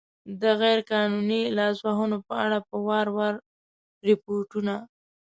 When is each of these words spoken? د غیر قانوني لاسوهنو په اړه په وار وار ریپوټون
د 0.41 0.43
غیر 0.61 0.79
قانوني 0.91 1.41
لاسوهنو 1.57 2.17
په 2.27 2.33
اړه 2.45 2.59
په 2.69 2.75
وار 2.87 3.07
وار 3.17 3.35
ریپوټون 4.07 4.67